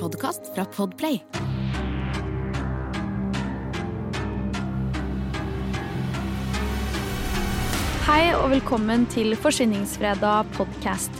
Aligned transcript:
podkast 0.00 0.48
fra 0.54 0.64
Podplay. 0.64 1.18
Hei 8.06 8.22
og 8.34 8.48
velkommen 8.54 9.04
til 9.12 9.36
Forsvinningsfredag 9.38 10.48
podkast. 10.56 11.12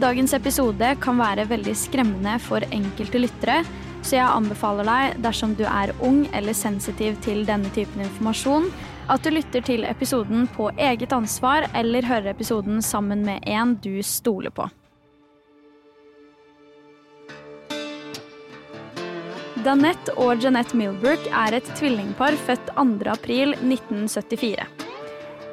Dagens 0.00 0.32
episode 0.38 0.94
kan 1.02 1.18
være 1.20 1.48
veldig 1.50 1.74
skremmende 1.76 2.38
for 2.40 2.64
enkelte 2.70 3.20
lyttere, 3.20 3.60
så 4.06 4.16
jeg 4.16 4.30
anbefaler 4.30 4.86
deg, 4.88 5.18
dersom 5.26 5.52
du 5.58 5.66
er 5.68 5.92
ung 5.98 6.22
eller 6.32 6.56
sensitiv 6.56 7.18
til 7.26 7.42
denne 7.48 7.68
typen 7.76 8.06
informasjon, 8.06 8.70
at 9.10 9.26
du 9.26 9.34
lytter 9.34 9.66
til 9.66 9.84
episoden 9.90 10.46
på 10.54 10.70
eget 10.78 11.12
ansvar 11.12 11.66
eller 11.74 12.06
hører 12.06 12.30
episoden 12.32 12.78
sammen 12.80 13.26
med 13.26 13.42
en 13.50 13.74
du 13.82 13.98
stoler 14.06 14.54
på. 14.54 14.70
Danette 19.60 20.14
og 20.16 20.40
Jeanette 20.40 20.76
Milbrook 20.78 21.26
er 21.36 21.58
et 21.58 21.66
tvillingpar 21.76 22.32
født 22.46 22.70
2. 22.72 22.84
april 23.12 23.52
1974. 23.58 24.62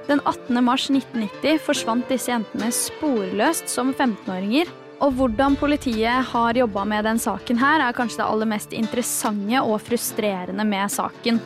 Den 0.08 0.22
18. 0.24 0.62
mars 0.64 0.86
1990 0.88 1.60
forsvant 1.66 2.08
disse 2.08 2.32
jentene 2.32 2.70
sporløst 2.72 3.68
som 3.68 3.92
15-åringer. 3.92 4.72
Og 5.04 5.12
hvordan 5.18 5.58
politiet 5.60 6.24
har 6.32 6.58
jobba 6.58 6.86
med 6.88 7.04
den 7.06 7.20
saken 7.20 7.60
her, 7.60 7.84
er 7.84 7.98
kanskje 7.98 8.22
det 8.22 8.30
aller 8.32 8.50
mest 8.50 8.72
interessante 8.74 9.60
og 9.60 9.82
frustrerende 9.84 10.64
med 10.66 10.94
saken. 10.94 11.42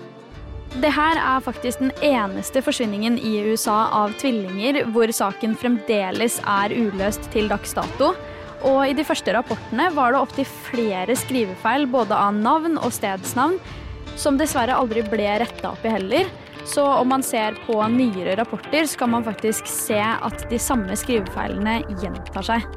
Det 0.77 0.91
her 0.95 1.17
er 1.17 1.41
faktisk 1.43 1.81
den 1.81 1.91
eneste 2.05 2.61
forsvinningen 2.63 3.17
i 3.17 3.39
USA 3.49 3.87
av 4.03 4.13
tvillinger 4.21 4.85
hvor 4.93 5.11
saken 5.11 5.57
fremdeles 5.59 6.37
er 6.45 6.77
uløst 6.77 7.25
til 7.33 7.49
dags 7.51 7.73
dato. 7.75 8.13
Og 8.67 8.81
i 8.85 8.93
de 8.97 9.05
første 9.05 9.33
rapportene 9.33 9.87
var 9.95 10.13
det 10.13 10.21
opptil 10.21 10.47
flere 10.69 11.15
skrivefeil 11.17 11.87
både 11.89 12.17
av 12.17 12.35
navn 12.37 12.77
og 12.77 12.93
stedsnavn, 12.93 13.57
som 14.19 14.37
dessverre 14.37 14.75
aldri 14.77 15.03
ble 15.07 15.29
retta 15.41 15.71
opp 15.73 15.85
i 15.85 15.93
heller. 15.93 16.29
Så 16.67 16.83
om 16.85 17.09
man 17.09 17.23
ser 17.25 17.57
på 17.65 17.79
nyere 17.89 18.35
rapporter, 18.37 18.85
så 18.85 18.99
kan 19.01 19.09
man 19.15 19.25
faktisk 19.25 19.65
se 19.69 19.97
at 19.97 20.45
de 20.51 20.59
samme 20.61 20.93
skrivefeilene 20.99 21.79
gjentar 22.03 22.45
seg. 22.45 22.67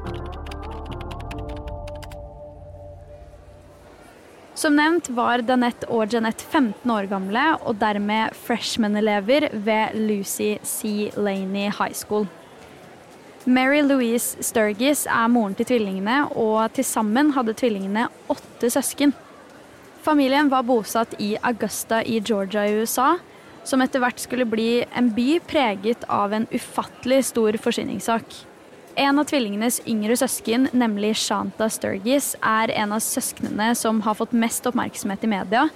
Som 4.55 4.79
nevnt 4.79 5.11
var 5.13 5.43
Danette 5.45 5.91
og 5.93 6.15
Jeanette 6.15 6.47
15 6.47 6.89
år 6.95 7.11
gamle 7.11 7.43
og 7.67 7.77
dermed 7.83 8.33
freshman-elever 8.47 9.51
ved 9.67 9.99
Lucy 9.99 10.55
C. 10.63 11.11
Laney 11.19 11.69
High 11.69 11.93
School. 11.93 12.25
Mary 13.45 13.83
Louise 13.85 14.41
Sturgis 14.41 15.03
er 15.05 15.29
moren 15.29 15.53
til 15.57 15.67
tvillingene, 15.69 16.23
og 16.33 16.73
til 16.73 16.87
sammen 16.89 17.35
hadde 17.37 17.53
tvillingene 17.59 18.07
åtte 18.33 18.71
søsken. 18.73 19.13
Familien 20.05 20.49
var 20.53 20.65
bosatt 20.65 21.13
i 21.21 21.35
Augusta 21.45 22.01
i 22.01 22.23
Georgia 22.25 22.65
i 22.65 22.79
USA, 22.81 23.19
som 23.65 23.85
etter 23.85 24.01
hvert 24.01 24.21
skulle 24.21 24.49
bli 24.49 24.87
en 24.97 25.11
by 25.13 25.43
preget 25.45 26.07
av 26.09 26.33
en 26.33 26.47
ufattelig 26.53 27.21
stor 27.33 27.57
forsyningssak. 27.61 28.25
En 28.97 29.21
av 29.21 29.29
tvillingenes 29.29 29.83
yngre 29.91 30.17
søsken, 30.17 30.71
nemlig 30.73 31.13
Shanta 31.21 31.69
Sturgis, 31.73 32.33
er 32.41 32.73
en 32.73 32.95
av 32.97 33.03
søsknene 33.05 33.75
som 33.77 34.01
har 34.07 34.17
fått 34.17 34.33
mest 34.33 34.65
oppmerksomhet 34.71 35.25
i 35.27 35.31
media. 35.35 35.67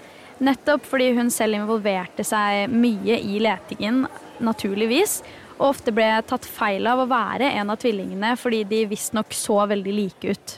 Nettopp 0.41 0.87
fordi 0.89 1.11
hun 1.19 1.29
selv 1.35 1.59
involverte 1.59 2.25
seg 2.25 2.73
mye 2.73 3.19
i 3.19 3.43
letingen, 3.43 4.07
naturligvis, 4.41 5.19
og 5.59 5.73
ofte 5.73 5.93
ble 5.95 6.07
tatt 6.31 6.47
feil 6.47 6.87
av 6.87 7.03
å 7.03 7.09
være 7.11 7.51
en 7.59 7.73
av 7.75 7.81
tvillingene 7.83 8.35
fordi 8.39 8.63
de 8.71 8.85
visstnok 8.91 9.35
så 9.35 9.61
veldig 9.71 9.95
like 9.95 10.35
ut. 10.35 10.55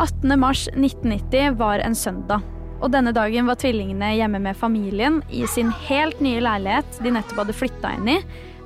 18.3.1990 0.00 1.58
var 1.60 1.84
en 1.84 1.94
søndag. 1.94 2.46
Og 2.80 2.88
denne 2.94 3.12
dagen 3.12 3.44
var 3.44 3.58
tvillingene 3.60 4.14
hjemme 4.16 4.40
med 4.40 4.56
familien 4.56 5.18
i 5.28 5.44
sin 5.52 5.68
helt 5.84 6.22
nye 6.24 6.40
leilighet 6.40 7.02
de 7.04 7.12
nettopp 7.12 7.42
hadde 7.42 7.56
flytta 7.58 7.92
inn 7.98 8.08
i, 8.08 8.16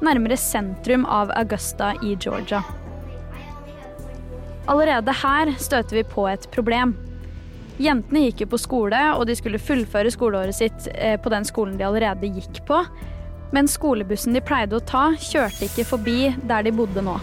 nærmere 0.04 0.38
sentrum 0.38 1.02
av 1.10 1.32
Augusta 1.34 1.90
i 2.06 2.14
Georgia. 2.14 2.62
Allerede 4.70 5.12
her 5.24 5.50
støter 5.58 5.98
vi 5.98 6.04
på 6.06 6.28
et 6.30 6.46
problem. 6.54 6.94
Jentene 7.82 8.28
gikk 8.28 8.44
jo 8.44 8.52
på 8.52 8.60
skole, 8.62 9.00
og 9.18 9.26
de 9.26 9.34
skulle 9.36 9.58
fullføre 9.60 10.12
skoleåret 10.14 10.54
sitt 10.54 10.86
eh, 10.94 11.18
på 11.20 11.32
den 11.34 11.44
skolen 11.44 11.74
de 11.80 11.88
allerede 11.88 12.30
gikk 12.30 12.62
på. 12.68 12.78
Men 13.54 13.68
skolebussen 13.70 14.34
de 14.34 14.42
pleide 14.42 14.74
å 14.74 14.82
ta, 14.82 15.12
kjørte 15.14 15.68
ikke 15.68 15.86
forbi 15.86 16.32
der 16.42 16.64
de 16.66 16.72
bodde 16.74 17.04
nå. 17.06 17.14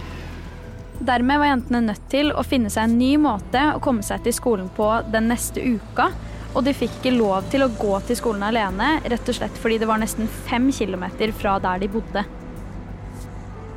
Dermed 1.01 1.41
var 1.41 1.49
jentene 1.49 1.81
nødt 1.89 2.03
til 2.13 2.29
å 2.31 2.43
finne 2.45 2.69
seg 2.71 2.87
en 2.87 2.99
ny 2.99 3.15
måte 3.19 3.63
å 3.73 3.81
komme 3.83 4.05
seg 4.05 4.21
til 4.23 4.35
skolen 4.37 4.69
på 4.77 4.87
den 5.11 5.27
neste 5.31 5.59
uka, 5.59 6.11
og 6.53 6.63
de 6.63 6.75
fikk 6.75 6.99
ikke 6.99 7.15
lov 7.17 7.49
til 7.51 7.65
å 7.65 7.71
gå 7.75 7.97
til 8.07 8.19
skolen 8.19 8.45
alene, 8.47 8.93
rett 9.11 9.27
og 9.27 9.35
slett 9.35 9.59
fordi 9.59 9.79
det 9.81 9.89
var 9.89 9.99
nesten 9.99 10.29
fem 10.47 10.69
kilometer 10.71 11.33
fra 11.35 11.57
der 11.63 11.83
de 11.83 11.91
bodde. 11.91 12.23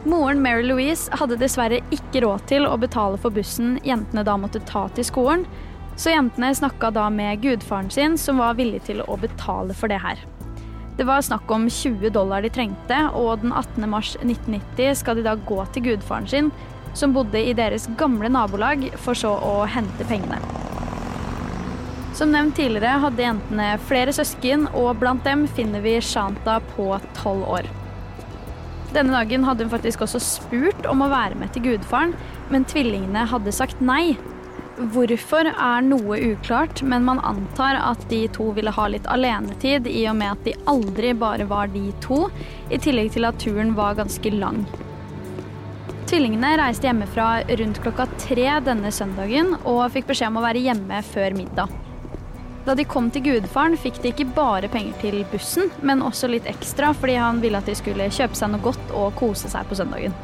Moren 0.04 0.42
Mary 0.44 0.66
Louise 0.68 1.08
hadde 1.16 1.40
dessverre 1.40 1.80
ikke 1.96 2.22
råd 2.22 2.46
til 2.50 2.68
å 2.68 2.76
betale 2.78 3.18
for 3.18 3.34
bussen 3.34 3.78
jentene 3.88 4.22
da 4.26 4.36
måtte 4.38 4.62
ta 4.68 4.84
til 4.94 5.06
skolen, 5.10 5.46
så 5.96 6.12
jentene 6.12 6.54
snakka 6.54 6.92
da 6.94 7.08
med 7.10 7.40
gudfaren 7.42 7.90
sin, 7.90 8.18
som 8.20 8.42
var 8.42 8.58
villig 8.60 8.84
til 8.90 9.02
å 9.06 9.18
betale 9.18 9.74
for 9.74 9.90
det 9.90 10.02
her. 10.04 10.20
Det 10.96 11.04
var 11.04 11.22
snakk 11.26 11.50
om 11.50 11.66
20 11.70 12.10
dollar 12.14 12.44
de 12.44 12.50
trengte, 12.54 12.98
og 13.18 13.42
den 13.42 13.52
18. 13.52 13.88
mars 13.90 14.12
1990 14.20 15.00
skal 15.00 15.18
de 15.18 15.24
da 15.26 15.34
gå 15.34 15.58
til 15.74 15.88
gudfaren 15.88 16.28
sin, 16.30 16.50
som 16.94 17.14
bodde 17.16 17.40
i 17.42 17.54
deres 17.56 17.88
gamle 17.98 18.30
nabolag, 18.30 18.86
for 19.02 19.18
så 19.18 19.32
å 19.34 19.64
hente 19.66 20.06
pengene. 20.06 20.38
Som 22.14 22.30
nevnt 22.30 22.54
tidligere 22.54 23.00
hadde 23.02 23.24
jentene 23.24 23.72
flere 23.88 24.14
søsken, 24.14 24.68
og 24.70 25.00
blant 25.00 25.26
dem 25.26 25.48
finner 25.56 25.82
vi 25.82 25.96
Shanta 25.98 26.60
på 26.76 26.92
tolv 27.18 27.48
år. 27.56 27.66
Denne 28.94 29.16
dagen 29.16 29.42
hadde 29.42 29.66
hun 29.66 29.72
faktisk 29.72 30.04
også 30.06 30.20
spurt 30.22 30.86
om 30.86 31.02
å 31.02 31.10
være 31.10 31.34
med 31.40 31.50
til 31.56 31.64
gudfaren, 31.66 32.14
men 32.54 32.68
tvillingene 32.70 33.26
hadde 33.32 33.56
sagt 33.56 33.82
nei. 33.82 34.14
Hvorfor 34.74 35.46
er 35.46 35.84
noe 35.86 36.16
uklart, 36.32 36.80
men 36.82 37.04
man 37.06 37.20
antar 37.22 37.76
at 37.78 38.00
de 38.10 38.24
to 38.34 38.48
ville 38.56 38.72
ha 38.74 38.86
litt 38.90 39.06
alenetid 39.06 39.86
i 39.86 40.02
og 40.10 40.16
med 40.18 40.32
at 40.32 40.42
de 40.48 40.56
aldri 40.70 41.12
bare 41.14 41.46
var 41.46 41.70
de 41.70 41.92
to, 42.02 42.24
i 42.74 42.80
tillegg 42.82 43.12
til 43.14 43.28
at 43.28 43.38
turen 43.38 43.70
var 43.78 43.94
ganske 44.00 44.34
lang. 44.34 44.64
Tvillingene 46.10 46.56
reiste 46.58 46.88
hjemmefra 46.88 47.28
rundt 47.62 47.80
klokka 47.86 48.08
tre 48.18 48.50
denne 48.66 48.90
søndagen 48.92 49.54
og 49.62 49.86
fikk 49.94 50.10
beskjed 50.10 50.32
om 50.32 50.42
å 50.42 50.44
være 50.48 50.66
hjemme 50.66 51.00
før 51.06 51.38
middag. 51.38 51.80
Da 52.66 52.74
de 52.74 52.84
kom 52.88 53.12
til 53.14 53.22
gudfaren, 53.28 53.78
fikk 53.78 54.02
de 54.02 54.10
ikke 54.10 54.30
bare 54.34 54.70
penger 54.72 54.98
til 55.04 55.22
bussen, 55.30 55.70
men 55.86 56.02
også 56.02 56.32
litt 56.32 56.50
ekstra 56.50 56.90
fordi 56.98 57.20
han 57.20 57.38
ville 57.44 57.62
at 57.62 57.70
de 57.70 57.78
skulle 57.78 58.10
kjøpe 58.10 58.38
seg 58.40 58.50
noe 58.50 58.66
godt 58.72 58.94
og 58.96 59.14
kose 59.22 59.52
seg 59.52 59.70
på 59.70 59.78
søndagen. 59.78 60.16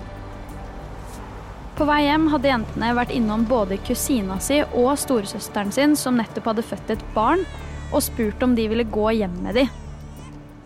På 1.80 1.86
vei 1.88 2.02
hjem 2.04 2.26
hadde 2.28 2.50
jentene 2.50 2.90
vært 2.92 3.12
innom 3.16 3.46
både 3.48 3.78
kusina 3.80 4.34
si 4.44 4.58
og 4.76 4.90
storesøsteren 5.00 5.70
sin, 5.72 5.94
som 5.96 6.18
nettopp 6.20 6.50
hadde 6.50 6.64
født 6.68 6.90
et 6.92 7.04
barn, 7.14 7.40
og 7.88 8.02
spurt 8.04 8.44
om 8.44 8.52
de 8.52 8.66
ville 8.68 8.84
gå 8.84 9.06
hjem 9.16 9.38
med 9.46 9.56
de. 9.56 9.64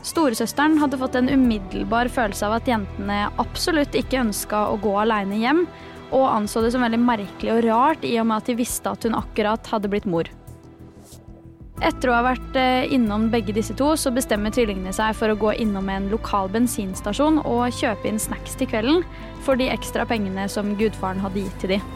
Storesøsteren 0.03 0.75
hadde 0.83 0.99
fått 0.99 1.15
en 1.21 1.31
umiddelbar 1.31 2.11
følelse 2.11 2.49
av 2.49 2.57
at 2.57 2.67
jentene 2.67 3.29
absolutt 3.39 3.95
ikke 3.95 4.25
ønska 4.25 4.65
å 4.73 4.81
gå 4.83 4.97
aleine 5.05 5.39
hjem, 5.39 5.63
og 6.11 6.33
anså 6.33 6.65
det 6.65 6.75
som 6.75 6.83
veldig 6.83 7.05
merkelig 7.07 7.55
og 7.55 7.63
rart 7.69 8.03
i 8.03 8.17
og 8.19 8.27
med 8.33 8.43
at 8.43 8.51
de 8.51 8.59
visste 8.59 8.91
at 8.91 9.07
hun 9.07 9.15
akkurat 9.15 9.71
hadde 9.71 9.95
blitt 9.95 10.11
mor. 10.11 10.27
Etter 11.83 12.11
å 12.11 12.15
ha 12.15 12.23
vært 12.23 12.57
eh, 12.59 12.87
innom 12.95 13.27
begge 13.33 13.55
disse 13.57 13.75
to, 13.75 13.89
så 13.99 14.13
bestemmer 14.15 14.55
tvillingene 14.55 14.93
seg 14.95 15.17
for 15.19 15.33
å 15.33 15.39
gå 15.39 15.57
innom 15.59 15.89
en 15.91 16.07
lokal 16.13 16.47
bensinstasjon 16.53 17.41
og 17.43 17.75
kjøpe 17.75 18.07
inn 18.09 18.21
snacks 18.23 18.55
til 18.61 18.71
kvelden 18.71 19.03
for 19.43 19.59
de 19.59 19.67
ekstra 19.73 20.07
pengene 20.07 20.47
som 20.49 20.77
gudfaren 20.79 21.23
hadde 21.25 21.43
gitt 21.43 21.61
til 21.65 21.75
dem. 21.75 21.93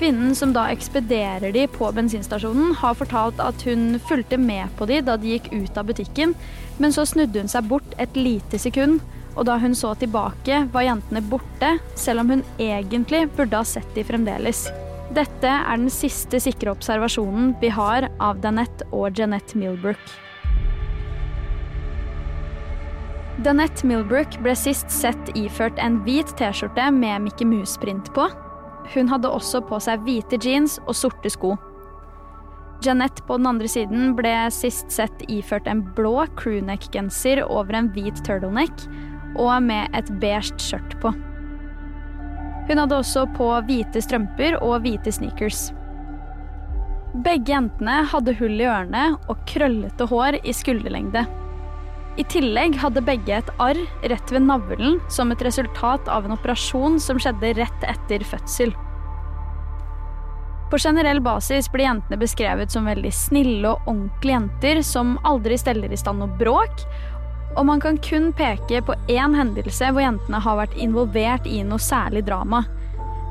Kvinnen 0.00 0.36
som 0.38 0.54
da 0.54 0.68
ekspederer 0.72 1.50
de 1.52 1.66
på 1.68 1.90
bensinstasjonen, 1.92 2.76
har 2.78 2.94
fortalt 2.96 3.42
at 3.42 3.66
hun 3.66 3.98
fulgte 4.08 4.38
med 4.40 4.70
på 4.78 4.86
de 4.88 5.00
da 5.04 5.18
de 5.20 5.34
gikk 5.34 5.50
ut 5.52 5.80
av 5.80 5.90
butikken, 5.90 6.36
men 6.78 6.94
så 6.94 7.04
snudde 7.04 7.42
hun 7.42 7.50
seg 7.50 7.66
bort 7.68 7.98
et 8.00 8.14
lite 8.16 8.62
sekund, 8.62 9.02
og 9.34 9.44
da 9.50 9.58
hun 9.60 9.74
så 9.76 9.92
tilbake, 9.98 10.62
var 10.72 10.86
jentene 10.86 11.24
borte, 11.26 11.74
selv 11.98 12.24
om 12.24 12.36
hun 12.36 12.46
egentlig 12.62 13.26
burde 13.36 13.58
ha 13.58 13.66
sett 13.66 13.90
de 13.98 14.06
fremdeles. 14.06 14.68
Dette 15.10 15.50
er 15.50 15.74
den 15.74 15.90
siste 15.90 16.38
sikre 16.38 16.70
observasjonen 16.70 17.56
vi 17.58 17.66
har 17.74 18.04
av 18.22 18.38
Danette 18.44 18.86
og 18.94 19.16
Jeanette 19.18 19.58
Milbrook. 19.58 20.02
Danette 23.42 23.88
Milbrook 23.88 24.36
ble 24.44 24.54
sist 24.54 24.92
sett 24.94 25.32
iført 25.34 25.80
en 25.82 25.96
hvit 26.04 26.30
T-skjorte 26.38 26.84
med 26.94 27.24
Mickey 27.24 27.48
Mouse-print 27.48 28.12
på. 28.14 28.28
Hun 28.94 29.10
hadde 29.10 29.32
også 29.34 29.62
på 29.66 29.80
seg 29.82 30.04
hvite 30.06 30.38
jeans 30.44 30.76
og 30.84 30.94
sorte 31.00 31.32
sko. 31.34 31.56
Jeanette 32.84 33.24
på 33.26 33.40
den 33.40 33.48
andre 33.50 33.68
siden 33.68 34.14
ble 34.16 34.34
sist 34.54 34.94
sett 34.94 35.24
iført 35.26 35.66
en 35.66 35.82
blå 35.96 36.22
crewneck-genser 36.38 37.42
over 37.48 37.80
en 37.80 37.90
hvit 37.96 38.22
turtleneck 38.22 38.86
og 39.34 39.58
med 39.66 39.90
et 39.98 40.14
beige 40.22 40.54
skjørt 40.62 40.94
på. 41.02 41.12
Hun 42.68 42.78
hadde 42.82 42.98
også 42.98 43.26
på 43.36 43.48
hvite 43.66 44.02
strømper 44.04 44.58
og 44.60 44.82
hvite 44.84 45.12
sneakers. 45.14 45.70
Begge 47.24 47.50
jentene 47.50 48.02
hadde 48.06 48.36
hull 48.38 48.60
i 48.60 48.68
ørene 48.70 49.06
og 49.28 49.40
krøllete 49.50 50.06
hår 50.06 50.38
i 50.46 50.54
skulderlengde. 50.54 51.24
I 52.18 52.26
tillegg 52.30 52.76
hadde 52.78 53.02
begge 53.06 53.38
et 53.38 53.50
arr 53.62 53.78
rett 54.10 54.32
ved 54.34 54.44
navlen 54.46 54.98
som 55.10 55.30
et 55.32 55.42
resultat 55.46 56.08
av 56.10 56.26
en 56.26 56.36
operasjon 56.36 56.98
som 57.02 57.18
skjedde 57.22 57.54
rett 57.58 57.86
etter 57.88 58.22
fødsel. 58.26 58.74
På 60.70 60.78
generell 60.78 61.18
basis 61.22 61.66
blir 61.72 61.88
jentene 61.88 62.18
beskrevet 62.20 62.70
som 62.70 62.86
veldig 62.86 63.10
snille 63.14 63.72
og 63.72 63.88
ordentlige 63.90 64.36
jenter 64.36 64.82
som 64.86 65.16
aldri 65.26 65.58
steller 65.58 65.90
i 65.90 65.98
stand 65.98 66.22
noe 66.22 66.38
bråk, 66.38 66.84
og 67.56 67.66
man 67.66 67.80
kan 67.82 67.98
kun 68.02 68.30
peke 68.36 68.82
på 68.86 68.94
én 69.10 69.34
hendelse 69.36 69.90
hvor 69.90 70.04
jentene 70.04 70.42
har 70.42 70.60
vært 70.60 70.76
involvert 70.78 71.48
i 71.50 71.62
noe 71.66 71.82
særlig 71.82 72.24
drama. 72.28 72.62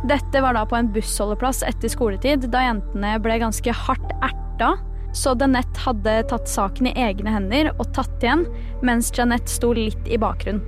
Dette 0.08 0.42
var 0.44 0.56
da 0.56 0.64
på 0.68 0.78
en 0.78 0.92
bussholdeplass 0.96 1.64
etter 1.68 1.92
skoletid, 1.92 2.48
da 2.52 2.64
jentene 2.70 3.18
ble 3.24 3.40
ganske 3.42 3.74
hardt 3.86 4.14
erta. 4.24 4.76
Så 5.16 5.34
Danette 5.34 5.82
hadde 5.82 6.20
tatt 6.30 6.48
saken 6.48 6.92
i 6.92 6.98
egne 7.02 7.34
hender 7.34 7.72
og 7.78 7.88
tatt 7.96 8.24
igjen, 8.24 8.46
mens 8.86 9.10
Jeanette 9.16 9.52
sto 9.52 9.74
litt 9.76 10.08
i 10.08 10.20
bakgrunnen. 10.22 10.62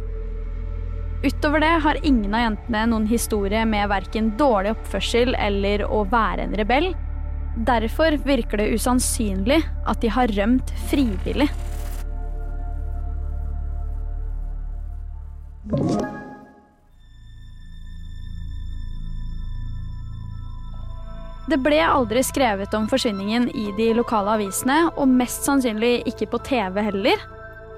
Utover 1.22 1.62
det 1.62 1.76
har 1.84 2.00
ingen 2.02 2.34
av 2.34 2.42
jentene 2.48 2.88
noen 2.90 3.06
historie 3.06 3.62
med 3.70 3.92
verken 3.92 4.32
dårlig 4.40 4.72
oppførsel 4.74 5.36
eller 5.38 5.84
å 5.86 6.02
være 6.10 6.48
en 6.48 6.56
rebell. 6.58 6.90
Derfor 7.68 8.18
virker 8.26 8.58
det 8.58 8.72
usannsynlig 8.74 9.60
at 9.86 10.02
de 10.02 10.10
har 10.10 10.34
rømt 10.34 10.74
frivillig. 10.90 11.52
Det 21.52 21.58
ble 21.60 21.82
aldri 21.84 22.22
skrevet 22.24 22.72
om 22.78 22.86
forsvinningen 22.88 23.50
i 23.52 23.74
de 23.76 23.90
lokale 23.98 24.38
avisene, 24.38 24.86
og 24.96 25.10
mest 25.12 25.44
sannsynlig 25.44 25.98
ikke 26.08 26.30
på 26.32 26.40
TV 26.48 26.80
heller. 26.86 27.26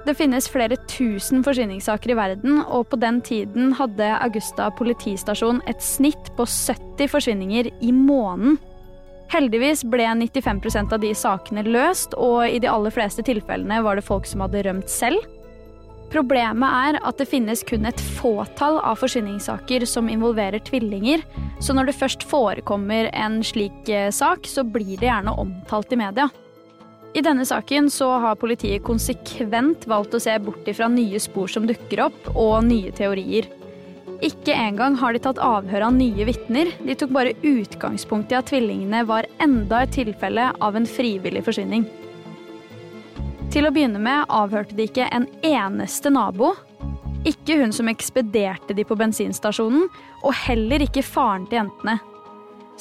Det 0.06 0.14
finnes 0.20 0.46
flere 0.52 0.78
tusen 0.92 1.42
forsvinningssaker 1.42 2.14
i 2.14 2.18
verden, 2.20 2.60
og 2.68 2.92
på 2.92 3.00
den 3.02 3.18
tiden 3.26 3.72
hadde 3.80 4.12
Augusta 4.20 4.68
politistasjon 4.78 5.64
et 5.72 5.82
snitt 5.82 6.30
på 6.38 6.46
70 6.46 7.10
forsvinninger 7.16 7.72
i 7.82 7.90
måneden. 7.96 8.60
Heldigvis 9.34 9.82
ble 9.90 10.06
95% 10.22 10.94
av 10.94 11.02
de 11.02 11.16
sakene 11.18 11.66
løst, 11.66 12.14
og 12.14 12.44
i 12.46 12.62
de 12.62 12.70
aller 12.70 12.94
fleste 12.94 13.26
tilfellene 13.26 13.82
var 13.82 13.98
det 13.98 14.06
folk 14.06 14.30
som 14.30 14.46
hadde 14.46 14.68
rømt 14.68 14.92
selv. 14.92 15.18
Problemet 16.14 16.70
er 16.94 17.00
at 17.02 17.18
det 17.18 17.26
finnes 17.26 17.64
kun 17.66 17.88
et 17.90 18.02
fåtall 18.20 18.78
av 18.86 19.00
forsvinningssaker 19.02 19.82
som 19.90 20.12
involverer 20.14 20.62
tvillinger, 20.62 21.24
så 21.58 21.74
når 21.74 21.90
det 21.90 21.96
først 21.98 22.26
forekommer 22.30 23.10
en 23.18 23.40
slik 23.42 23.90
eh, 23.90 24.12
sak, 24.14 24.46
så 24.46 24.62
blir 24.62 25.00
det 25.02 25.10
gjerne 25.10 25.34
omtalt 25.42 25.96
i 25.96 25.98
media. 25.98 26.28
I 27.18 27.24
denne 27.26 27.46
saken 27.50 27.90
så 27.94 28.12
har 28.22 28.38
politiet 28.42 28.86
konsekvent 28.86 29.88
valgt 29.90 30.14
å 30.14 30.22
se 30.22 30.38
bort 30.42 30.70
ifra 30.70 30.86
nye 30.90 31.18
spor 31.22 31.50
som 31.50 31.66
dukker 31.70 32.06
opp, 32.06 32.30
og 32.38 32.62
nye 32.70 32.94
teorier. 32.94 33.50
Ikke 34.24 34.54
engang 34.54 34.96
har 35.02 35.18
de 35.18 35.24
tatt 35.26 35.42
avhør 35.42 35.90
av 35.90 35.98
nye 35.98 36.30
vitner, 36.30 36.70
de 36.78 36.94
tok 36.98 37.18
bare 37.18 37.34
utgangspunkt 37.42 38.34
i 38.34 38.38
at 38.38 38.54
tvillingene 38.54 39.02
var 39.10 39.26
enda 39.42 39.82
et 39.82 39.98
tilfelle 39.98 40.52
av 40.62 40.78
en 40.78 40.90
frivillig 40.90 41.42
forsvinning. 41.50 41.90
Til 43.54 43.68
å 43.70 43.70
begynne 43.70 44.00
med 44.02 44.32
avhørte 44.34 44.74
de 44.74 44.88
ikke 44.88 45.06
en 45.14 45.28
eneste 45.46 46.10
nabo. 46.10 46.56
Ikke 47.30 47.60
hun 47.60 47.74
som 47.76 47.92
ekspederte 47.92 48.74
de 48.74 48.82
på 48.88 48.98
bensinstasjonen, 48.98 49.86
og 50.26 50.34
heller 50.48 50.82
ikke 50.82 51.04
faren 51.06 51.46
til 51.46 51.60
jentene. 51.60 52.00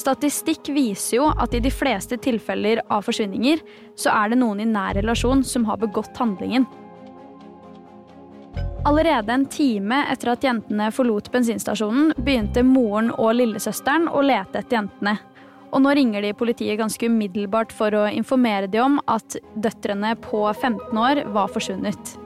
Statistikk 0.01 0.71
viser 0.73 1.19
jo 1.19 1.27
at 1.29 1.53
i 1.53 1.61
de 1.61 1.71
fleste 1.71 2.17
tilfeller 2.25 2.81
av 2.89 3.05
forsvinninger, 3.05 3.61
så 4.01 4.15
er 4.15 4.33
det 4.33 4.39
noen 4.41 4.63
i 4.65 4.69
nær 4.71 4.97
relasjon 4.97 5.45
som 5.45 5.69
har 5.69 5.77
begått 5.83 6.17
handlingen. 6.17 6.65
Allerede 8.89 9.37
en 9.37 9.45
time 9.53 10.01
etter 10.11 10.33
at 10.33 10.43
jentene 10.43 10.89
forlot 10.91 11.29
bensinstasjonen, 11.35 12.15
begynte 12.17 12.65
moren 12.67 13.13
og 13.13 13.37
lillesøsteren 13.37 14.09
å 14.09 14.25
lete 14.25 14.65
etter 14.65 14.81
jentene. 14.81 15.19
Og 15.73 15.81
nå 15.81 15.93
ringer 15.97 16.25
de 16.25 16.35
politiet 16.37 16.77
ganske 16.81 17.09
umiddelbart 17.09 17.73
for 17.73 17.95
å 17.97 18.09
informere 18.13 18.69
de 18.69 18.83
om 18.83 18.99
at 19.09 19.39
døtrene 19.57 20.13
på 20.21 20.45
15 20.53 21.01
år 21.01 21.25
var 21.33 21.49
forsvunnet. 21.53 22.17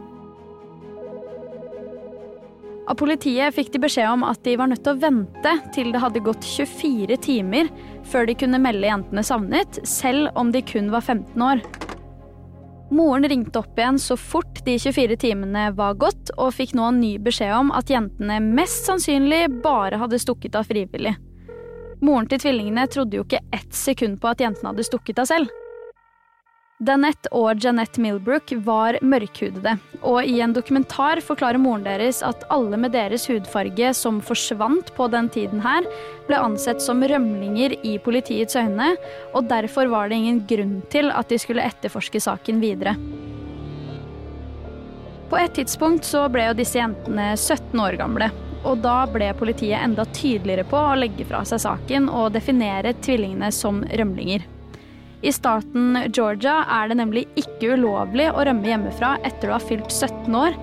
Av 2.87 2.95
politiet 2.95 3.55
fikk 3.55 3.73
de 3.75 3.81
beskjed 3.83 4.07
om 4.13 4.23
at 4.27 4.39
de 4.47 4.55
var 4.59 4.71
nødt 4.71 4.85
til 4.87 4.95
å 4.95 5.03
vente 5.03 5.55
til 5.75 5.91
det 5.95 6.03
hadde 6.03 6.23
gått 6.23 6.47
24 6.47 7.19
timer 7.23 7.71
før 8.07 8.29
de 8.29 8.37
kunne 8.39 8.61
melde 8.63 8.87
jentene 8.87 9.27
savnet, 9.27 9.81
selv 9.83 10.31
om 10.39 10.53
de 10.55 10.63
kun 10.63 10.93
var 10.95 11.03
15 11.03 11.43
år. 11.43 11.63
Moren 12.95 13.27
ringte 13.27 13.59
opp 13.59 13.79
igjen 13.79 13.99
så 13.99 14.15
fort 14.15 14.61
de 14.67 14.77
24 14.79 15.19
timene 15.19 15.73
var 15.75 15.99
gått, 15.99 16.31
og 16.39 16.55
fikk 16.55 16.77
nå 16.79 16.87
en 16.93 17.03
ny 17.03 17.17
beskjed 17.19 17.51
om 17.57 17.75
at 17.75 17.91
jentene 17.91 18.39
mest 18.45 18.87
sannsynlig 18.87 19.49
bare 19.65 19.99
hadde 19.99 20.23
stukket 20.23 20.55
av 20.55 20.71
frivillig. 20.71 21.17
Moren 22.07 22.29
til 22.31 22.39
tvillingene 22.43 22.87
trodde 22.93 23.19
jo 23.19 23.25
ikke 23.27 23.43
ett 23.57 23.73
sekund 23.75 24.21
på 24.23 24.31
at 24.31 24.43
jentene 24.43 24.71
hadde 24.71 24.87
stukket 24.87 25.23
av 25.23 25.31
selv. 25.31 25.55
Danette 26.87 27.31
og 27.33 27.63
Jeanette 27.65 28.03
Milbrook 28.05 28.51
var 28.67 28.99
mørkhudede, 29.01 29.79
og 30.05 30.29
i 30.29 30.35
en 30.45 30.53
dokumentar 30.53 31.23
forklarer 31.25 31.57
moren 31.57 31.87
deres 31.87 32.21
at 32.21 32.45
alle 32.53 32.77
med 32.77 32.93
deres 32.93 33.25
hudfarge 33.31 33.95
som 33.97 34.19
forsvant 34.21 34.93
på 34.99 35.07
den 35.09 35.31
tiden 35.33 35.65
her, 35.65 35.89
ble 36.29 36.37
ansett 36.37 36.85
som 36.85 37.01
rømlinger 37.01 37.79
i 37.81 37.97
politiets 38.05 38.59
øyne, 38.61 38.93
og 39.33 39.49
derfor 39.49 39.89
var 39.89 40.13
det 40.13 40.21
ingen 40.21 40.43
grunn 40.51 40.83
til 40.93 41.09
at 41.17 41.33
de 41.33 41.41
skulle 41.41 41.65
etterforske 41.65 42.21
saken 42.21 42.61
videre. 42.61 42.93
På 45.33 45.41
et 45.41 45.57
tidspunkt 45.57 46.05
så 46.05 46.29
ble 46.31 46.51
jo 46.51 46.59
disse 46.61 46.77
jentene 46.77 47.33
17 47.41 47.73
år 47.83 47.97
gamle, 48.05 48.29
og 48.65 48.83
da 48.85 49.03
ble 49.11 49.33
politiet 49.39 49.81
enda 49.83 50.07
tydeligere 50.17 50.67
på 50.69 50.79
å 50.79 50.97
legge 50.99 51.27
fra 51.29 51.43
seg 51.49 51.63
saken 51.65 52.09
og 52.09 52.33
definere 52.37 52.95
tvillingene 53.05 53.51
som 53.55 53.83
rømlinger. 53.85 54.47
I 55.27 55.33
staten 55.33 55.97
Georgia 56.15 56.61
er 56.71 56.91
det 56.91 56.99
nemlig 57.01 57.25
ikke 57.41 57.75
ulovlig 57.75 58.29
å 58.31 58.45
rømme 58.47 58.69
hjemmefra 58.69 59.17
etter 59.27 59.49
du 59.49 59.55
har 59.57 59.65
fylt 59.65 59.91
17 59.91 60.37
år, 60.39 60.57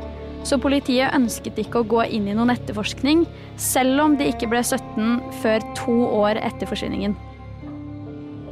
så 0.43 0.59
politiet 0.59 1.15
ønsket 1.15 1.59
ikke 1.63 1.81
å 1.81 1.87
gå 1.87 2.03
inn 2.15 2.27
i 2.27 2.35
noen 2.35 2.51
etterforskning, 2.53 3.25
selv 3.59 4.01
om 4.03 4.17
de 4.19 4.27
ikke 4.31 4.49
ble 4.51 4.63
17 4.63 5.21
før 5.41 5.63
to 5.79 5.99
år 6.23 6.39
etter 6.43 6.69
forsvinningen. 6.69 7.15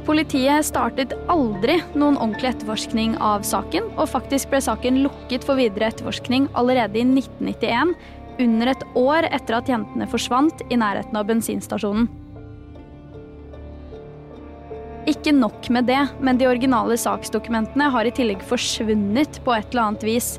Politiet 0.02 0.66
startet 0.66 1.12
aldri 1.30 1.76
noen 1.94 2.16
ordentlig 2.16 2.50
etterforskning 2.56 3.14
av 3.22 3.44
saken, 3.46 3.86
og 3.94 4.10
faktisk 4.10 4.50
ble 4.50 4.58
saken 4.64 4.98
lukket 5.04 5.46
for 5.46 5.60
videre 5.60 5.92
etterforskning 5.92 6.48
allerede 6.58 6.98
i 6.98 7.04
1991, 7.06 7.94
under 8.40 8.72
et 8.72 8.84
år 8.98 9.28
etter 9.28 9.58
at 9.58 9.68
jentene 9.70 10.08
forsvant 10.10 10.64
i 10.70 10.78
nærheten 10.80 11.18
av 11.18 11.28
bensinstasjonen. 11.28 12.08
Ikke 15.10 15.32
nok 15.34 15.66
med 15.74 15.88
det, 15.90 16.00
men 16.22 16.38
de 16.38 16.46
originale 16.46 16.94
saksdokumentene 17.00 17.88
har 17.90 18.06
i 18.06 18.14
tillegg 18.14 18.44
forsvunnet 18.46 19.40
på 19.42 19.54
et 19.56 19.72
eller 19.72 19.88
annet 19.88 20.06
vis. 20.06 20.36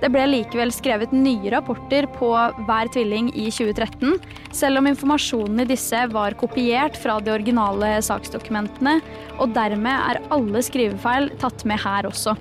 Det 0.00 0.08
ble 0.08 0.22
likevel 0.30 0.70
skrevet 0.72 1.12
nye 1.12 1.50
rapporter 1.52 2.06
på 2.14 2.30
hver 2.64 2.88
tvilling 2.94 3.28
i 3.36 3.50
2013, 3.52 4.16
selv 4.56 4.80
om 4.80 4.88
informasjonen 4.88 5.60
i 5.60 5.68
disse 5.68 6.06
var 6.14 6.38
kopiert 6.40 6.96
fra 6.96 7.18
de 7.20 7.34
originale 7.34 7.98
saksdokumentene, 8.06 8.96
og 9.36 9.52
dermed 9.52 9.92
er 9.92 10.22
alle 10.32 10.64
skrivefeil 10.64 11.28
tatt 11.42 11.66
med 11.68 11.84
her 11.84 12.08
også. 12.08 12.38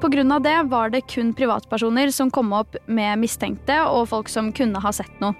Pga. 0.00 0.38
det 0.40 0.62
var 0.62 0.90
det 0.90 1.00
kun 1.12 1.34
privatpersoner 1.34 2.10
som 2.10 2.30
kom 2.30 2.52
opp 2.56 2.76
med 2.86 3.18
mistenkte 3.20 3.82
og 3.84 4.08
folk 4.08 4.28
som 4.32 4.52
kunne 4.52 4.80
ha 4.80 4.92
sett 4.92 5.12
noe. 5.20 5.36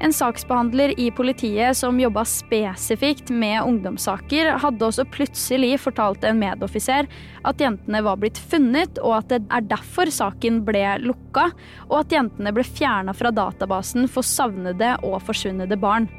En 0.00 0.12
saksbehandler 0.12 0.94
i 1.00 1.10
politiet 1.14 1.76
som 1.76 2.00
jobba 2.00 2.24
spesifikt 2.24 3.30
med 3.30 3.62
ungdomssaker, 3.62 4.50
hadde 4.60 4.88
også 4.88 5.04
plutselig 5.06 5.76
fortalt 5.84 6.24
en 6.24 6.40
medoffiser 6.40 7.06
at 7.44 7.62
jentene 7.62 8.02
var 8.04 8.18
blitt 8.20 8.40
funnet, 8.40 8.98
og 8.98 9.20
at 9.20 9.30
det 9.30 9.40
er 9.48 9.70
derfor 9.70 10.10
saken 10.10 10.64
ble 10.66 10.82
lukka, 11.04 11.50
og 11.90 11.96
at 12.02 12.16
jentene 12.16 12.52
ble 12.56 12.66
fjerna 12.66 13.14
fra 13.16 13.32
databasen 13.32 14.08
for 14.10 14.26
savnede 14.26 14.96
og 15.06 15.20
forsvunne 15.28 15.68
barn. 15.78 16.10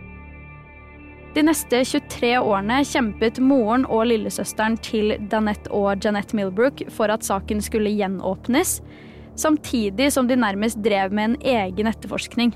De 1.35 1.43
neste 1.43 1.81
23 1.83 2.29
årene 2.39 2.77
kjempet 2.87 3.41
moren 3.43 3.83
og 3.91 4.05
lillesøsteren 4.07 4.77
til 4.79 5.17
Danette 5.27 5.67
og 5.75 5.99
Jeanette 5.99 6.37
Milbrook 6.37 6.85
for 6.95 7.11
at 7.11 7.27
saken 7.27 7.59
skulle 7.63 7.91
gjenåpnes, 7.91 8.77
samtidig 9.35 10.13
som 10.15 10.29
de 10.29 10.37
nærmest 10.39 10.79
drev 10.85 11.11
med 11.11 11.33
en 11.33 11.35
egen 11.43 11.91
etterforskning. 11.91 12.53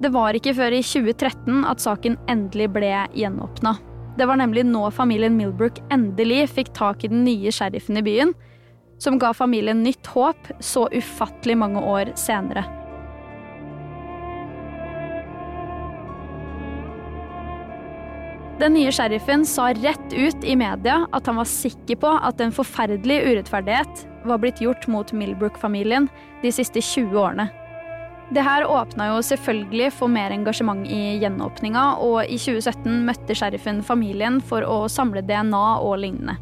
Det 0.00 0.12
var 0.14 0.38
ikke 0.38 0.54
før 0.56 0.78
i 0.78 0.80
2013 0.80 1.60
at 1.68 1.84
saken 1.84 2.16
endelig 2.30 2.70
ble 2.72 2.94
gjenåpna. 3.12 3.74
Det 4.16 4.24
var 4.30 4.40
nemlig 4.40 4.64
nå 4.70 4.86
familien 4.94 5.36
Milbrook 5.36 5.82
endelig 5.92 6.46
fikk 6.54 6.72
tak 6.78 7.04
i 7.04 7.12
den 7.12 7.26
nye 7.28 7.52
sheriffen 7.52 8.00
i 8.00 8.06
byen, 8.06 8.32
som 8.98 9.20
ga 9.20 9.34
familien 9.36 9.84
nytt 9.84 10.08
håp 10.14 10.54
så 10.64 10.88
ufattelig 10.88 11.60
mange 11.60 11.84
år 11.84 12.16
senere. 12.16 12.64
Den 18.58 18.74
nye 18.74 18.90
sheriffen 18.90 19.44
sa 19.46 19.68
rett 19.70 20.12
ut 20.12 20.44
i 20.44 20.56
media 20.58 21.04
at 21.14 21.28
han 21.30 21.36
var 21.38 21.46
sikker 21.46 22.00
på 22.02 22.10
at 22.26 22.40
en 22.42 22.50
forferdelig 22.50 23.20
urettferdighet 23.28 24.02
var 24.26 24.40
blitt 24.42 24.58
gjort 24.58 24.88
mot 24.90 25.12
Milbrook-familien 25.14 26.08
de 26.42 26.50
siste 26.52 26.82
20 26.82 27.14
årene. 27.22 27.46
Det 28.34 28.42
her 28.42 28.66
åpna 28.66 29.06
jo 29.12 29.22
selvfølgelig 29.24 29.92
for 30.00 30.10
mer 30.10 30.34
engasjement 30.34 30.82
i 30.90 31.16
gjenåpninga, 31.22 31.84
og 32.02 32.26
i 32.26 32.36
2017 32.36 33.06
møtte 33.06 33.38
sheriffen 33.38 33.78
familien 33.80 34.42
for 34.42 34.66
å 34.66 34.82
samle 34.90 35.22
DNA 35.22 35.64
og 35.78 36.02
lignende. 36.02 36.36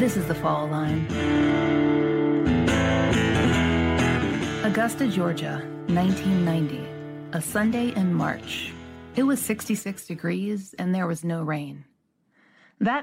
This 0.00 0.16
is 0.16 0.24
the 0.24 0.34
fall 0.34 0.66
line. 0.72 1.04
Augusta, 4.64 5.04
Georgia, 5.04 5.60
1990. 5.92 6.80
A 7.32 7.40
Sunday 7.40 7.92
in 7.94 8.14
March. 8.14 8.72
It 9.20 9.26
was 9.26 9.40
66 9.40 10.06
degrees 10.06 10.74
and 10.78 10.94
there 10.94 11.06
was 11.06 11.24
no 11.24 11.42
rain. 11.42 11.84
I 12.80 13.02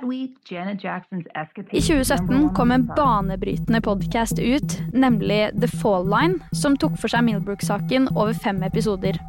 2017 1.81 2.49
kom 2.55 2.71
en 2.71 2.85
banebrytende 2.95 3.81
podkast 3.81 4.39
ut, 4.39 4.81
nemlig 4.93 5.51
The 5.61 5.67
Fall 5.67 6.09
Line, 6.09 6.39
som 6.51 6.77
tok 6.77 6.97
for 6.97 7.07
seg 7.13 7.21
Milbrook-saken 7.27 8.07
over 8.15 8.33
fem 8.33 8.63
episoder. 8.65 9.19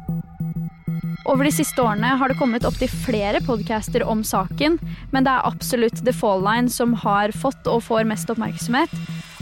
Over 1.29 1.45
de 1.45 1.53
siste 1.53 1.77
årene 1.77 2.17
har 2.17 2.33
det 2.33 2.39
kommet 2.41 2.65
opptil 2.65 2.89
flere 2.89 3.43
podcaster 3.45 4.01
om 4.01 4.25
saken, 4.25 4.81
men 5.13 5.29
det 5.29 5.35
er 5.35 5.45
absolutt 5.45 6.01
The 6.01 6.15
Fall 6.23 6.41
Line 6.41 6.73
som 6.73 6.97
har 7.05 7.29
fått 7.37 7.69
og 7.69 7.85
får 7.85 8.09
mest 8.09 8.33
oppmerksomhet, 8.33 8.89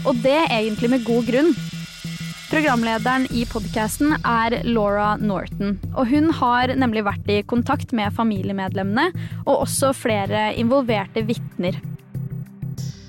og 0.04 0.20
det 0.20 0.52
egentlig 0.52 0.92
med 0.92 1.08
god 1.08 1.32
grunn. 1.32 1.56
Programlederen 2.48 3.26
i 3.36 3.42
podkasten 3.44 4.14
er 4.24 4.54
Laura 4.64 5.18
Norton. 5.20 5.74
og 5.92 6.08
Hun 6.08 6.30
har 6.32 6.70
nemlig 6.80 7.02
vært 7.04 7.26
i 7.28 7.42
kontakt 7.44 7.90
med 7.92 8.14
familiemedlemmene 8.16 9.10
og 9.42 9.66
også 9.66 9.90
flere 9.92 10.46
involverte 10.56 11.26
vitner. 11.28 11.76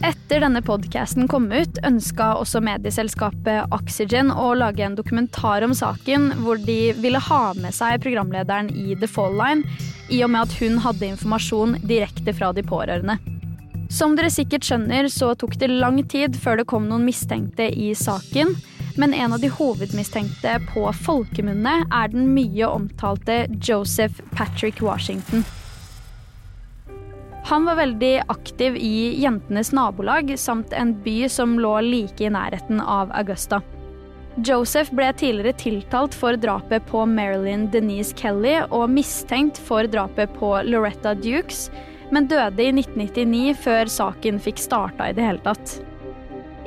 Etter 0.03 0.43
denne 0.43 0.59
podkasten 0.63 1.29
kom 1.31 1.47
ut, 1.53 1.79
ønska 1.87 2.33
også 2.41 2.59
medieselskapet 2.67 3.71
Oxygen 3.75 4.27
å 4.31 4.49
lage 4.59 4.83
en 4.83 4.97
dokumentar 4.99 5.63
om 5.63 5.75
saken, 5.75 6.33
hvor 6.43 6.59
de 6.59 6.91
ville 6.99 7.21
ha 7.29 7.41
med 7.55 7.75
seg 7.75 8.03
programlederen 8.03 8.67
i 8.75 8.97
The 8.99 9.07
Fall 9.07 9.39
Line, 9.39 9.63
i 10.11 10.19
og 10.27 10.33
med 10.33 10.49
at 10.49 10.57
hun 10.59 10.81
hadde 10.83 11.13
informasjon 11.13 11.77
direkte 11.87 12.35
fra 12.35 12.51
de 12.51 12.65
pårørende. 12.67 13.15
Som 13.87 14.19
dere 14.19 14.31
sikkert 14.31 14.67
skjønner, 14.67 15.07
så 15.07 15.31
tok 15.31 15.55
det 15.63 15.71
lang 15.71 16.03
tid 16.11 16.35
før 16.35 16.59
det 16.59 16.67
kom 16.67 16.91
noen 16.91 17.07
mistenkte 17.07 17.71
i 17.71 17.93
saken 17.95 18.57
men 18.97 19.13
en 19.13 19.33
av 19.33 19.43
de 19.43 19.51
hovedmistenkte 19.53 20.57
på 20.73 20.87
folkemunne 21.03 21.75
er 21.85 22.11
den 22.13 22.31
mye 22.33 22.67
omtalte 22.67 23.45
Joseph 23.61 24.21
Patrick 24.35 24.81
Washington. 24.81 25.45
Han 27.49 27.65
var 27.65 27.79
veldig 27.79 28.13
aktiv 28.27 28.75
i 28.77 29.21
Jentenes 29.21 29.71
nabolag 29.71 30.35
samt 30.39 30.73
en 30.73 30.93
by 31.03 31.29
som 31.29 31.57
lå 31.59 31.79
like 31.81 32.23
i 32.25 32.29
nærheten 32.29 32.81
av 32.81 33.11
Augusta. 33.17 33.61
Joseph 34.45 34.91
ble 34.95 35.09
tidligere 35.17 35.57
tiltalt 35.57 36.13
for 36.15 36.37
drapet 36.39 36.85
på 36.87 37.01
Marilyn 37.09 37.65
Denise 37.73 38.13
Kelly 38.15 38.59
og 38.69 38.91
mistenkt 38.93 39.57
for 39.57 39.89
drapet 39.89 40.31
på 40.37 40.51
Loretta 40.67 41.15
Dukes, 41.17 41.67
men 42.13 42.29
døde 42.29 42.63
i 42.63 42.71
1999 42.71 43.57
før 43.65 43.91
saken 43.91 44.39
fikk 44.41 44.61
starta 44.61 45.09
i 45.09 45.17
det 45.17 45.25
hele 45.25 45.43
tatt. 45.43 45.79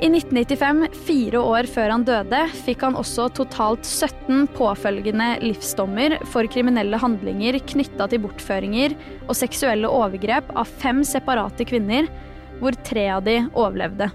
I 0.03 0.09
1995, 0.11 0.87
fire 1.07 1.39
år 1.39 1.67
før 1.71 1.93
han 1.93 2.01
døde, 2.03 2.39
fikk 2.65 2.81
han 2.83 2.97
også 2.99 3.29
totalt 3.37 3.87
17 3.87 4.49
påfølgende 4.51 5.29
livsdommer 5.39 6.17
for 6.27 6.49
kriminelle 6.51 6.99
handlinger 6.99 7.55
knytta 7.71 8.09
til 8.11 8.19
bortføringer 8.25 8.97
og 9.29 9.37
seksuelle 9.39 9.87
overgrep 9.87 10.51
av 10.59 10.67
fem 10.81 10.99
separate 11.07 11.63
kvinner, 11.69 12.11
hvor 12.59 12.75
tre 12.83 13.05
av 13.15 13.23
de 13.23 13.37
overlevde. 13.53 14.09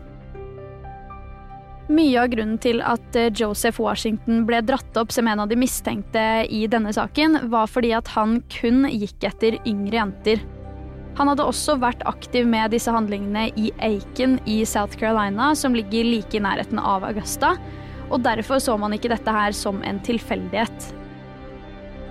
Mye 1.88 2.20
av 2.20 2.28
grunnen 2.36 2.60
til 2.60 2.84
at 2.84 3.16
eh, 3.16 3.32
Joseph 3.32 3.80
Washington 3.80 4.44
ble 4.44 4.60
dratt 4.68 5.00
opp 5.00 5.14
som 5.14 5.24
en 5.32 5.40
av 5.40 5.48
de 5.48 5.56
mistenkte 5.56 6.44
i 6.52 6.66
denne 6.68 6.92
saken, 6.92 7.46
var 7.48 7.64
fordi 7.72 7.96
at 7.96 8.12
han 8.12 8.42
kun 8.52 8.84
gikk 8.92 9.24
etter 9.30 9.56
yngre 9.64 10.02
jenter. 10.02 10.44
Han 11.18 11.26
hadde 11.32 11.46
også 11.50 11.74
vært 11.82 12.04
aktiv 12.06 12.46
med 12.46 12.70
disse 12.70 12.92
handlingene 12.94 13.48
i 13.58 13.72
Aiken 13.82 14.36
i 14.46 14.60
South 14.68 14.94
Carolina, 15.00 15.50
som 15.58 15.74
ligger 15.74 16.06
like 16.06 16.38
i 16.38 16.42
nærheten 16.42 16.78
av 16.78 17.06
Augusta, 17.08 17.56
og 18.08 18.22
derfor 18.22 18.62
så 18.62 18.76
man 18.78 18.94
ikke 18.94 19.10
dette 19.10 19.34
her 19.34 19.52
som 19.56 19.82
en 19.82 19.98
tilfeldighet. 20.06 20.92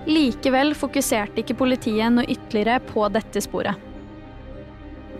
Likevel 0.08 0.74
fokuserte 0.76 1.40
ikke 1.42 1.56
politiet 1.58 2.12
noe 2.12 2.28
ytterligere 2.28 2.82
på 2.92 3.08
dette 3.12 3.42
sporet. 3.44 3.80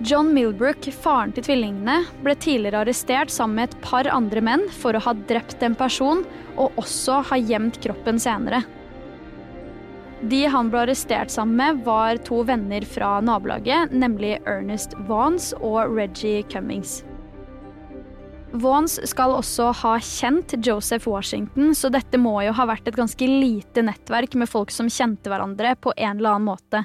John 0.06 0.30
Milbrook, 0.30 0.84
faren 0.94 1.32
til 1.34 1.48
tvillingene, 1.48 2.04
ble 2.22 2.36
tidligere 2.38 2.84
arrestert 2.84 3.32
sammen 3.34 3.58
med 3.58 3.72
et 3.72 3.80
par 3.82 4.06
andre 4.12 4.44
menn 4.44 4.68
for 4.70 4.94
å 4.94 5.02
ha 5.08 5.16
drept 5.32 5.64
en 5.66 5.74
person 5.74 6.22
og 6.54 6.76
også 6.78 7.22
ha 7.32 7.40
gjemt 7.40 7.80
kroppen 7.82 8.20
senere. 8.22 8.62
De 10.22 10.46
han 10.50 10.70
ble 10.70 10.82
arrestert 10.82 11.30
sammen 11.30 11.56
med, 11.56 11.84
var 11.86 12.18
to 12.26 12.42
venner 12.42 12.82
fra 12.82 13.20
nabolaget, 13.22 13.92
nemlig 13.94 14.38
Ernest 14.46 14.96
Vance 15.06 15.54
og 15.62 15.94
Reggie 15.94 16.42
Cummings. 16.50 17.04
Vance 18.52 19.06
skal 19.06 19.34
også 19.36 19.70
ha 19.82 19.94
kjent 20.00 20.54
Joseph 20.64 21.06
Washington, 21.08 21.74
så 21.76 21.90
dette 21.92 22.18
må 22.18 22.38
jo 22.46 22.54
ha 22.56 22.66
vært 22.66 22.88
et 22.88 22.96
ganske 22.96 23.26
lite 23.28 23.84
nettverk 23.84 24.34
med 24.40 24.48
folk 24.50 24.72
som 24.74 24.88
kjente 24.90 25.30
hverandre 25.30 25.76
på 25.76 25.92
en 25.96 26.16
eller 26.16 26.34
annen 26.38 26.48
måte. 26.48 26.84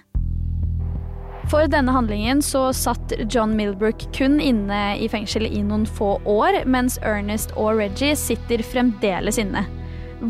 For 1.52 1.68
denne 1.68 1.92
handlingen 1.92 2.42
så 2.44 2.70
satt 2.76 3.16
John 3.32 3.56
Milbrook 3.58 4.06
kun 4.16 4.40
inne 4.44 4.96
i 5.00 5.10
fengsel 5.12 5.48
i 5.48 5.64
noen 5.64 5.88
få 5.88 6.16
år, 6.30 6.62
mens 6.70 7.00
Ernest 7.04 7.56
og 7.58 7.80
Reggie 7.82 8.16
sitter 8.20 8.64
fremdeles 8.64 9.40
inne. 9.42 9.66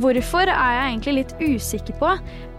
Hvorfor 0.01 0.50
er 0.50 0.73
jeg 0.73 0.85
egentlig 0.89 1.13
litt 1.19 1.33
usikker 1.38 1.97
på, 2.01 2.12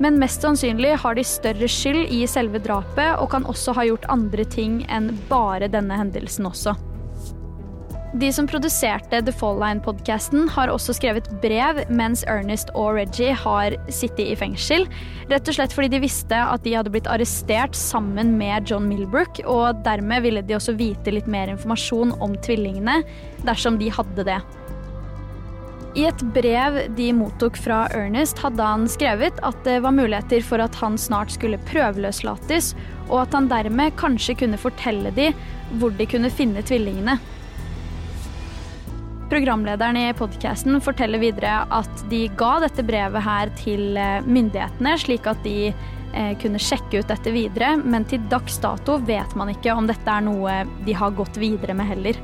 men 0.05 0.21
mest 0.23 0.45
sannsynlig 0.45 0.93
har 1.03 1.17
de 1.19 1.25
større 1.27 1.67
skyld 1.71 2.13
i 2.15 2.23
selve 2.31 2.61
drapet 2.63 3.19
og 3.19 3.33
kan 3.33 3.47
også 3.51 3.75
ha 3.75 3.87
gjort 3.89 4.07
andre 4.13 4.47
ting 4.47 4.85
enn 4.87 5.11
bare 5.31 5.67
denne 5.73 5.99
hendelsen 5.99 6.47
også. 6.47 6.77
De 8.15 8.29
som 8.31 8.47
produserte 8.47 9.19
The 9.27 9.33
Fall 9.35 9.57
Line-podkasten, 9.59 10.47
har 10.55 10.71
også 10.71 10.95
skrevet 10.95 11.27
brev 11.43 11.81
mens 11.91 12.23
Ernest 12.31 12.71
og 12.79 12.93
Reggie 13.01 13.35
har 13.35 13.75
sittet 13.91 14.29
i 14.29 14.37
fengsel. 14.39 14.87
Rett 15.33 15.51
og 15.51 15.57
slett 15.57 15.75
fordi 15.75 15.91
de 15.97 16.05
visste 16.05 16.39
at 16.39 16.63
de 16.63 16.77
hadde 16.77 16.93
blitt 16.95 17.11
arrestert 17.11 17.75
sammen 17.75 18.37
med 18.39 18.71
John 18.71 18.87
Milbrook, 18.87 19.43
og 19.51 19.83
dermed 19.83 20.23
ville 20.23 20.47
de 20.47 20.55
også 20.55 20.77
vite 20.79 21.17
litt 21.17 21.27
mer 21.27 21.51
informasjon 21.51 22.15
om 22.23 22.39
tvillingene 22.47 23.01
dersom 23.43 23.83
de 23.83 23.91
hadde 23.91 24.31
det. 24.31 24.39
I 25.95 26.09
et 26.09 26.23
brev 26.35 26.81
de 26.97 27.13
mottok 27.15 27.55
fra 27.63 27.85
Ernest, 27.95 28.41
hadde 28.43 28.65
han 28.67 28.89
skrevet 28.91 29.37
at 29.47 29.61
det 29.67 29.77
var 29.85 29.95
muligheter 29.95 30.43
for 30.43 30.59
at 30.59 30.75
han 30.81 30.99
snart 30.99 31.31
skulle 31.37 31.61
prøveløslates, 31.69 32.73
og 33.07 33.21
at 33.21 33.37
han 33.37 33.47
dermed 33.53 33.95
kanskje 34.01 34.35
kunne 34.43 34.59
fortelle 34.59 35.15
dem 35.15 35.39
hvor 35.79 35.95
de 35.95 36.09
kunne 36.11 36.33
finne 36.35 36.65
tvillingene. 36.67 37.15
Programlederen 39.31 40.01
i 40.03 40.11
podkasten 40.19 40.83
forteller 40.83 41.23
videre 41.23 41.63
at 41.73 42.05
de 42.11 42.27
ga 42.39 42.57
dette 42.67 42.83
brevet 42.87 43.23
her 43.25 43.55
til 43.63 43.95
eh, 43.95 44.27
myndighetene, 44.27 44.99
slik 44.99 45.31
at 45.31 45.47
de 45.47 45.71
eh, 45.71 46.35
kunne 46.43 46.59
sjekke 46.59 47.05
ut 47.05 47.11
dette 47.11 47.31
videre, 47.35 47.77
men 47.79 48.07
til 48.11 48.27
dags 48.35 48.59
dato 48.63 48.99
vet 49.07 49.39
man 49.39 49.55
ikke 49.55 49.79
om 49.79 49.87
dette 49.87 50.11
er 50.11 50.27
noe 50.27 50.65
de 50.85 50.99
har 50.99 51.15
gått 51.15 51.39
videre 51.39 51.79
med 51.79 51.95
heller. 51.95 52.19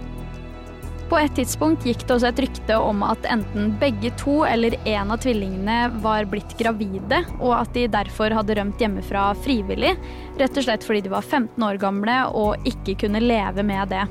På 1.10 1.18
et 1.18 1.32
tidspunkt 1.34 1.82
gikk 1.88 2.04
det 2.06 2.14
også 2.14 2.28
et 2.28 2.40
rykte 2.44 2.76
om 2.78 3.00
at 3.02 3.24
enten 3.26 3.72
begge 3.80 4.12
to 4.20 4.44
eller 4.46 4.76
en 4.86 5.10
av 5.10 5.18
tvillingene 5.24 5.78
var 6.04 6.28
blitt 6.30 6.54
gravide, 6.58 7.24
og 7.40 7.56
at 7.56 7.72
de 7.74 7.88
derfor 7.90 8.30
hadde 8.38 8.54
rømt 8.60 8.78
hjemmefra 8.78 9.32
frivillig, 9.42 9.96
rett 10.38 10.54
og 10.54 10.68
slett 10.68 10.86
fordi 10.86 11.02
de 11.08 11.14
var 11.16 11.26
15 11.26 11.66
år 11.66 11.80
gamle 11.82 12.20
og 12.38 12.70
ikke 12.70 12.94
kunne 13.02 13.24
leve 13.24 13.66
med 13.66 13.90
det. 13.90 14.04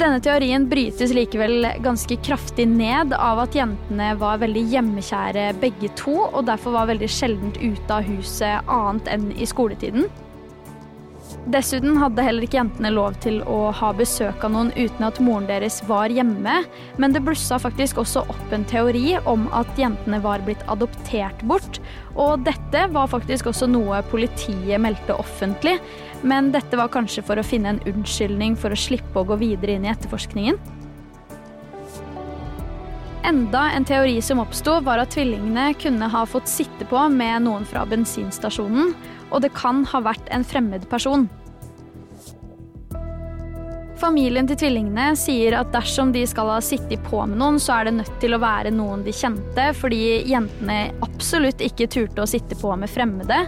Denne 0.00 0.22
teorien 0.24 0.64
brytes 0.70 1.12
likevel 1.12 1.66
ganske 1.84 2.16
kraftig 2.24 2.64
ned 2.70 3.12
av 3.12 3.42
at 3.44 3.52
jentene 3.52 4.14
var 4.16 4.40
veldig 4.40 4.62
hjemmekjære 4.72 5.50
begge 5.60 5.92
to, 6.00 6.16
og 6.32 6.46
derfor 6.48 6.78
var 6.78 6.88
veldig 6.88 7.10
sjeldent 7.12 7.60
ute 7.60 7.98
av 7.98 8.08
huset 8.08 8.72
annet 8.72 9.12
enn 9.12 9.28
i 9.36 9.44
skoletiden. 9.44 10.08
Dessuten 11.50 11.96
hadde 11.98 12.22
heller 12.22 12.44
ikke 12.46 12.60
jentene 12.60 12.92
lov 12.94 13.16
til 13.24 13.40
å 13.50 13.72
ha 13.74 13.88
besøk 13.98 14.44
av 14.46 14.52
noen 14.54 14.68
uten 14.76 15.02
at 15.02 15.16
moren 15.18 15.48
deres 15.48 15.80
var 15.88 16.12
hjemme, 16.14 16.60
men 17.02 17.14
det 17.14 17.24
blussa 17.26 17.58
faktisk 17.58 17.98
også 17.98 18.22
opp 18.30 18.52
en 18.54 18.66
teori 18.70 19.16
om 19.26 19.48
at 19.50 19.66
jentene 19.80 20.20
var 20.22 20.44
blitt 20.46 20.62
adoptert 20.70 21.42
bort, 21.50 21.80
og 22.14 22.44
dette 22.46 22.84
var 22.94 23.10
faktisk 23.10 23.50
også 23.50 23.66
noe 23.72 24.04
politiet 24.12 24.78
meldte 24.84 25.16
offentlig, 25.18 25.80
men 26.22 26.52
dette 26.54 26.78
var 26.78 26.92
kanskje 26.94 27.24
for 27.26 27.40
å 27.40 27.46
finne 27.46 27.74
en 27.74 27.82
unnskyldning 27.90 28.54
for 28.54 28.70
å 28.70 28.78
slippe 28.78 29.18
å 29.18 29.26
gå 29.26 29.40
videre 29.42 29.74
inn 29.74 29.88
i 29.88 29.90
etterforskningen. 29.90 30.60
Enda 33.26 33.64
en 33.74 33.84
teori 33.86 34.16
som 34.22 34.40
oppsto, 34.42 34.80
var 34.86 35.02
at 35.02 35.12
tvillingene 35.14 35.72
kunne 35.78 36.06
ha 36.10 36.22
fått 36.26 36.50
sitte 36.50 36.86
på 36.90 37.02
med 37.10 37.44
noen 37.48 37.66
fra 37.66 37.82
bensinstasjonen, 37.86 38.94
og 39.32 39.42
det 39.44 39.54
kan 39.56 39.86
ha 39.90 40.04
vært 40.04 40.28
en 40.30 40.44
fremmed 40.46 40.84
person. 40.92 41.28
Familien 44.02 44.48
til 44.50 44.58
tvillingene 44.58 45.12
sier 45.14 45.54
at 45.54 45.68
dersom 45.70 46.10
de 46.10 46.24
skal 46.26 46.48
ha 46.50 46.56
sittet 46.64 47.04
på 47.06 47.20
med 47.22 47.38
noen, 47.38 47.60
så 47.62 47.76
er 47.76 47.86
det 47.86 47.92
nødt 48.00 48.16
til 48.24 48.34
å 48.34 48.40
være 48.42 48.72
noen 48.74 49.04
de 49.06 49.14
kjente, 49.14 49.68
fordi 49.78 50.24
jentene 50.26 50.90
absolutt 51.06 51.62
ikke 51.62 51.86
turte 51.86 52.24
å 52.24 52.26
sitte 52.26 52.58
på 52.58 52.74
med 52.80 52.90
fremmede. 52.90 53.38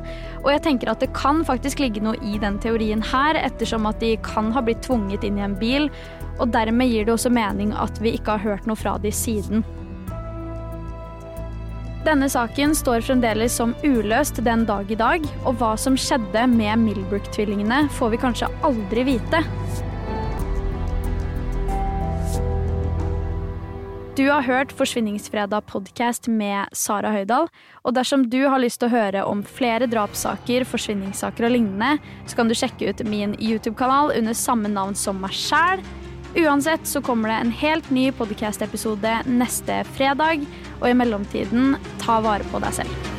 Og 0.44 0.52
jeg 0.52 0.62
tenker 0.68 0.92
at 0.92 1.02
det 1.02 1.10
kan 1.16 1.42
faktisk 1.48 1.82
ligge 1.82 2.04
noe 2.06 2.14
i 2.22 2.38
den 2.38 2.60
teorien 2.62 3.02
her, 3.02 3.40
ettersom 3.40 3.90
at 3.90 3.98
de 4.04 4.12
kan 4.22 4.52
ha 4.54 4.62
blitt 4.62 4.84
tvunget 4.86 5.26
inn 5.26 5.42
i 5.42 5.46
en 5.48 5.58
bil, 5.58 5.90
og 6.38 6.54
dermed 6.54 6.86
gir 6.86 7.08
det 7.08 7.16
også 7.16 7.34
mening 7.34 7.74
at 7.74 7.98
vi 7.98 8.14
ikke 8.14 8.38
har 8.38 8.46
hørt 8.46 8.70
noe 8.70 8.78
fra 8.78 8.94
de 9.02 9.10
siden. 9.10 9.66
Denne 12.04 12.26
saken 12.28 12.74
står 12.76 13.00
fremdeles 13.06 13.54
som 13.56 13.70
uløst 13.80 14.36
den 14.44 14.66
dag 14.68 14.90
i 14.92 14.96
dag, 15.00 15.22
og 15.48 15.56
hva 15.56 15.70
som 15.80 15.94
skjedde 15.96 16.42
med 16.52 16.82
Milbrook-tvillingene 16.82 17.86
får 17.96 18.12
vi 18.12 18.18
kanskje 18.20 18.50
aldri 18.68 19.06
vite. 19.08 19.40
Du 24.14 24.28
har 24.28 24.44
hørt 24.44 24.76
Forsvinningsfredag 24.76 25.64
podkast 25.72 26.28
med 26.28 26.76
Sara 26.76 27.08
Høydahl. 27.16 27.48
Og 27.82 27.96
dersom 27.96 28.28
du 28.28 28.44
har 28.44 28.60
lyst 28.60 28.82
til 28.84 28.92
å 28.92 28.94
høre 28.94 29.24
om 29.24 29.40
flere 29.42 29.88
drapssaker, 29.88 30.68
forsvinningssaker 30.68 31.48
og 31.48 31.56
lignende, 31.56 31.96
så 32.28 32.36
kan 32.36 32.52
du 32.52 32.54
sjekke 32.54 32.92
ut 32.92 33.00
min 33.08 33.32
YouTube-kanal 33.40 34.12
under 34.14 34.36
samme 34.36 34.68
navn 34.70 34.94
som 34.94 35.24
meg 35.24 35.32
sjæl. 35.34 35.80
Uansett 36.36 36.86
så 36.86 37.02
kommer 37.02 37.28
det 37.28 37.34
en 37.34 37.50
helt 37.50 37.90
ny 37.90 38.12
podkast-episode 38.12 39.18
neste 39.26 39.84
fredag. 39.94 40.46
Og 40.80 40.88
i 40.90 40.94
mellomtiden, 40.94 41.76
ta 42.02 42.18
vare 42.24 42.46
på 42.50 42.60
deg 42.64 42.80
selv. 42.80 43.10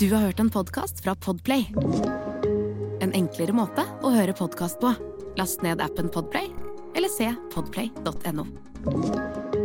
Du 0.00 0.08
har 0.12 0.28
hørt 0.28 0.40
en 0.40 0.52
podkast 0.52 1.00
fra 1.04 1.16
Podplay. 1.16 1.70
En 3.00 3.14
enklere 3.16 3.56
måte 3.56 3.84
å 4.04 4.12
høre 4.12 4.36
podkast 4.36 4.80
på. 4.80 4.92
Last 5.40 5.64
ned 5.64 5.80
appen 5.80 6.12
Podplay 6.12 6.52
eller 6.96 7.08
se 7.08 7.32
podplay.no. 7.54 9.59